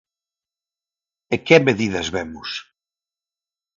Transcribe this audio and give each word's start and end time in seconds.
E 1.33 1.35
¿que 1.45 1.57
medidas 1.67 2.07
vemos? 2.15 2.49